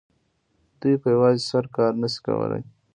دوی 0.81 0.95
په 1.01 1.07
یوازې 1.15 1.41
سر 1.49 1.65
کار 1.75 1.91
نه 2.01 2.07
شي 2.13 2.19
کولای 2.27 2.63